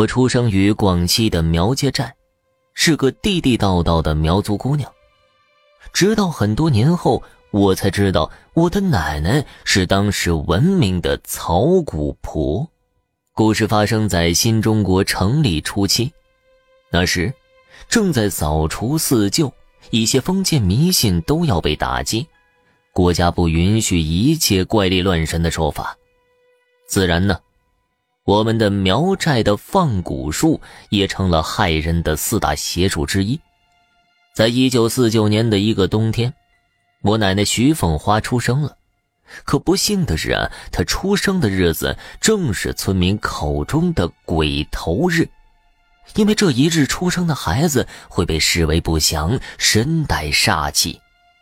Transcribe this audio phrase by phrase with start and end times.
[0.00, 2.10] 我出生于广西的苗街寨，
[2.72, 4.90] 是个地地道道的苗族姑娘。
[5.92, 12.66] 直到很多年后，我才知道我的奶奶是当时闻名的草古婆。
[13.34, 16.10] 故事发生在新中国成立初期，
[16.90, 17.30] 那时
[17.86, 19.52] 正在扫除四旧，
[19.90, 22.26] 一些封建迷信都要被打击，
[22.94, 25.94] 国家不允许一切怪力乱神的说法，
[26.88, 27.38] 自然呢。
[28.30, 33.40] 我们的苗寨的放蛊术也成了害人的四大邪术之一。
[34.32, 36.32] 在一九四九年的一个冬天，
[37.02, 38.76] 我奶奶徐凤花出生了。
[39.42, 45.28] 可不幸的是啊，她出生的日子正是村民口中的鬼头日，
[46.14, 51.00] 因为这一日出生的孩子会被视为不祥，身带煞气，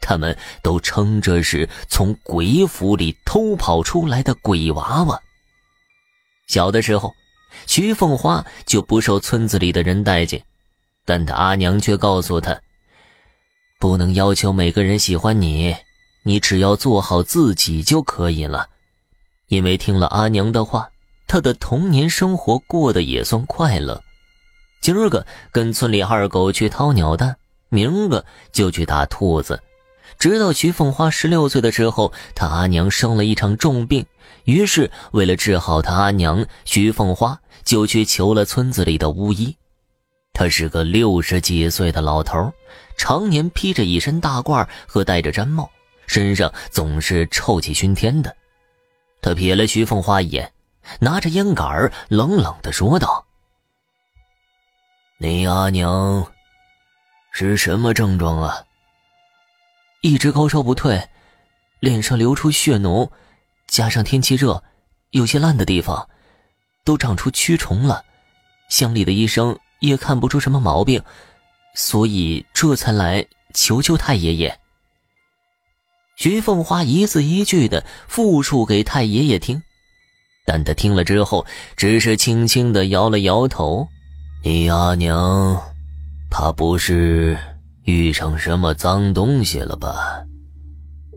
[0.00, 5.20] 他们都称这是从鬼府里偷跑出来的鬼娃娃。
[6.50, 7.14] 小的时候，
[7.68, 10.42] 徐凤花就不受村子里的人待见，
[11.04, 12.60] 但她阿娘却告诉她，
[13.78, 15.76] 不能要求每个人喜欢你，
[16.24, 18.68] 你只要做好自己就可以了。
[19.46, 20.90] 因为听了阿娘的话，
[21.28, 24.02] 她的童年生活过得也算快乐。
[24.82, 27.36] 今儿个跟村里二狗去掏鸟蛋，
[27.68, 29.62] 明儿个就去打兔子。
[30.20, 34.04] 直到徐凤花十六岁的时候，他阿娘生了一场重病，
[34.44, 39.56] 于是为了治好他阿娘，徐凤花就去求了村子里的巫医。
[40.34, 42.52] 他是个六十几岁的老头，
[42.98, 45.70] 常年披着一身大褂和戴着毡帽，
[46.06, 48.36] 身上总是臭气熏天的。
[49.22, 50.52] 他瞥了徐凤花一眼，
[50.98, 53.24] 拿着烟杆冷冷地说道
[55.16, 56.26] ：“你阿娘
[57.32, 58.64] 是什么症状啊？”
[60.02, 61.08] 一直高烧不退，
[61.78, 63.10] 脸上流出血脓，
[63.66, 64.62] 加上天气热，
[65.10, 66.08] 有些烂的地方
[66.84, 68.02] 都长出蛆虫了。
[68.70, 71.02] 乡里的医生也看不出什么毛病，
[71.74, 74.58] 所以这才来求求太爷爷。
[76.16, 79.62] 徐凤花一字一句的复述给太爷爷听，
[80.46, 81.44] 但他听了之后，
[81.76, 83.86] 只是轻轻的摇了摇头。
[84.42, 85.60] 你阿娘，
[86.30, 87.36] 她不是？
[87.84, 90.22] 遇上什么脏东西了吧？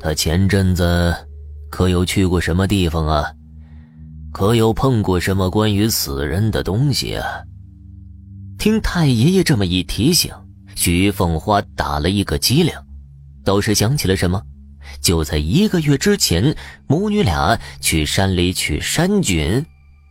[0.00, 1.14] 他前阵子
[1.70, 3.32] 可有去过什么地方啊？
[4.32, 7.42] 可有碰过什么关于死人的东西啊？
[8.58, 10.32] 听太爷爷这么一提醒，
[10.74, 12.72] 徐凤花打了一个激灵，
[13.44, 14.42] 倒是想起了什么。
[15.00, 16.54] 就在一个月之前，
[16.86, 19.64] 母女俩去山里取山菌、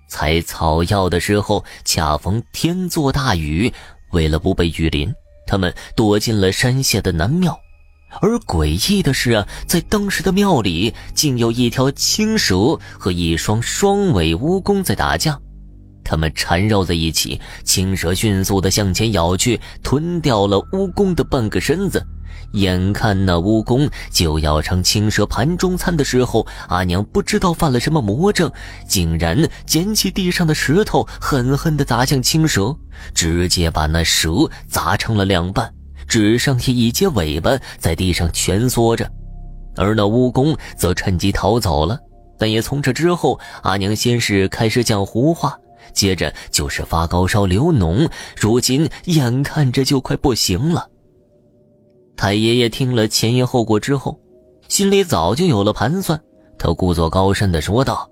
[0.09, 3.71] 采草药的时候，恰逢天作大雨，
[4.11, 5.13] 为了不被雨淋。
[5.45, 7.59] 他们躲进了山下的南庙，
[8.21, 15.39] 而诡异的是啊，在当时的庙里竟有一条青蛇和一双双尾蜈蚣在打架，
[16.03, 22.05] 它们缠绕在一起，青蛇迅速地向前咬去，吞掉了蜈蚣的半个身子。
[22.51, 28.51] 眼看那蜈蚣就要成青蛇盘中餐的时候，阿娘不知道犯了什么魔怔，
[28.87, 32.75] 竟然捡起地上的石头，狠狠地砸向青蛇，
[33.13, 35.73] 直接把那蛇砸成了两半，
[36.07, 39.09] 只剩下一截尾巴在地上蜷缩着。
[39.75, 41.97] 而那蜈蚣则趁机逃走了。
[42.37, 45.55] 但也从这之后，阿娘先是开始讲胡话，
[45.93, 50.87] 接着就是发高烧、流脓，如今眼看着就快不行了。
[52.15, 54.19] 太爷爷听了前因后果之后，
[54.69, 56.19] 心里早就有了盘算。
[56.57, 58.09] 他故作高深的说道：“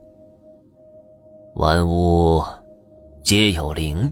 [1.55, 2.43] 万物
[3.23, 4.11] 皆有灵，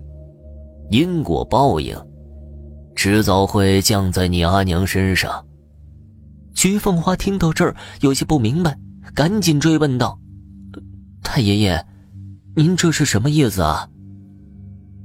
[0.91, 1.97] 因果报应，
[2.95, 5.45] 迟早会降在你阿娘身上。”
[6.55, 8.77] 徐凤花听到这儿有些不明白，
[9.13, 10.17] 赶紧追问道
[11.23, 11.85] ：“太爷爷，
[12.55, 13.89] 您这是什么意思啊？”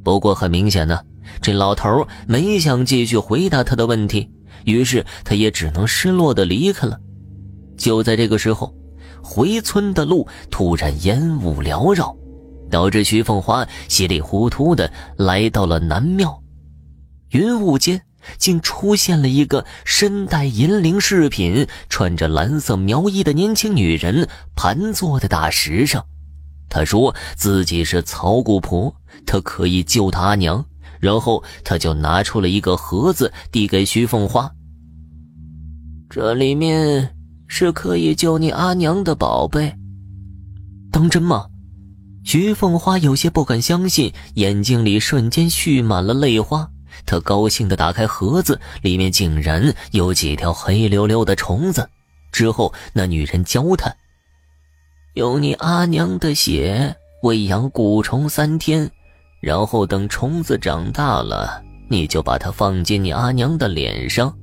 [0.05, 1.01] 不过很明显呢，
[1.41, 4.31] 这老头没想继续回答他的问题。
[4.65, 6.99] 于是他也只能失落的离开了。
[7.77, 8.75] 就在这个时候，
[9.23, 12.17] 回村的路突然烟雾缭绕，
[12.71, 16.43] 导致徐凤花稀里糊涂的来到了南庙。
[17.31, 18.01] 云雾间
[18.39, 26.07] 竟出现了一个身带银铃饰品、穿着蓝色苗衣的年轻女人，盘坐在大石上。
[26.71, 28.95] 她说自己是曹姑婆，
[29.27, 30.65] 她可以救她娘。
[31.05, 34.51] 然后他就拿出了一个盒子，递给徐凤花。
[36.09, 37.15] 这里面
[37.47, 39.75] 是可以救你阿娘的宝贝，
[40.91, 41.45] 当真吗？
[42.25, 46.71] 徐凤花有些不敢相信，眼睛里瞬间蓄满了泪花。
[47.05, 51.87] 她高兴地打开盒子，里面竟然有几条黑溜溜的虫子。
[52.33, 53.95] 之后，那女人教他：
[55.17, 58.91] 用你阿娘的血喂养蛊虫三天。
[59.45, 64.35] 然后等虫子长大了，你就把它放进你阿娘的脸上，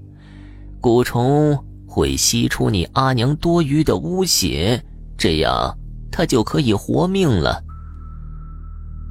[0.80, 1.57] 蛊虫
[1.88, 4.80] 会吸出你阿娘多余的污血，
[5.18, 5.75] 这样
[6.12, 7.63] 它就可以活命了。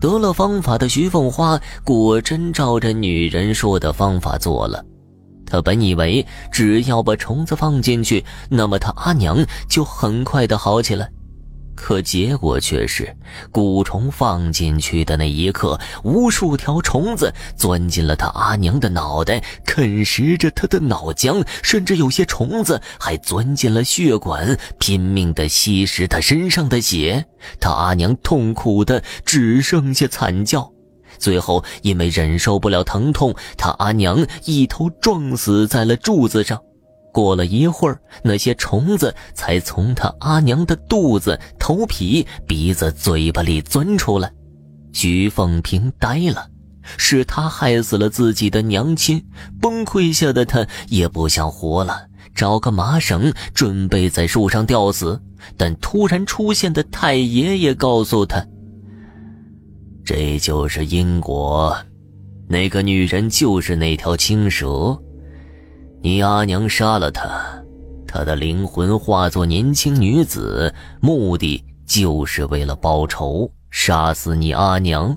[0.00, 4.84] 得了方法的徐凤花果真照着女人说的方法做了。
[5.44, 11.10] 她本以为只要把虫子放进去，那么她阿娘就很快的好起来。
[11.74, 13.16] 可结果却是，
[13.52, 27.24] 蛊虫放进去的那一刻，无数条虫子钻进了他阿娘的脑袋，啃食着他的脑浆，甚至有些虫子还钻进了血管，拼命地吸食他身上的血。
[27.58, 30.70] 他阿娘痛苦的只剩下惨叫，
[31.18, 36.60] 最后因为忍受不了疼痛，他阿娘一头撞死在了柱子上。
[37.12, 44.32] 过了一会儿，那些虫子才从他阿娘的肚子、头皮、鼻子、嘴巴里钻出来。
[44.92, 46.48] 徐凤平呆了，
[46.96, 49.24] 是他害死了自己的娘亲。
[49.60, 55.20] 崩溃下的他也不想活了，找个麻绳准备在树上吊死。
[55.56, 58.46] 但突然出现的太爷爷告诉他
[60.04, 61.74] ：“这就是因果，
[62.46, 65.00] 那个女人就是那条青蛇。”
[66.02, 67.62] 你阿娘杀了她，
[68.06, 75.16] 她的灵魂化作年轻女子，目的就是为了报仇，杀死你阿娘。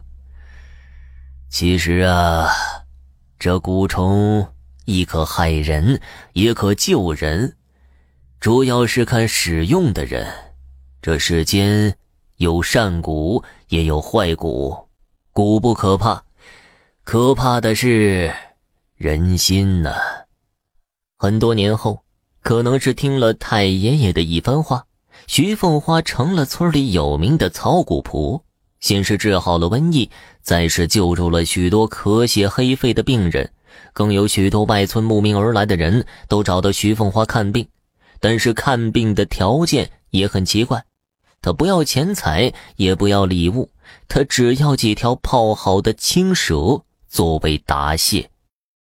[1.50, 2.50] 其实啊，
[3.40, 4.46] 这蛊虫
[4.84, 6.02] 亦可害人，
[6.34, 7.56] 也可救人，
[8.42, 10.28] 主要是看使用的人。
[11.02, 11.96] 这世间
[12.38, 14.88] 有善蛊，也有坏蛊，
[15.32, 16.24] 蛊不可怕，
[17.06, 18.34] 可怕的是
[18.98, 19.94] 人心呐。
[21.24, 22.04] 很多年后，
[22.42, 24.84] 可能是听了太爷爷的一番话，
[25.26, 28.44] 徐凤花成了村里有名的草谷婆。
[28.82, 30.10] 先是治好了瘟疫，
[30.42, 33.50] 再是救助了许多咳血黑肺的病人，
[33.94, 37.66] 更有许多外村慕名而来的人都找到徐凤花看病。
[38.20, 40.84] 但是看病的条件也很奇怪，
[41.42, 43.70] 他不要钱财，也不要礼物，
[44.10, 48.30] 他只要几条泡好的青蛇作为答谢。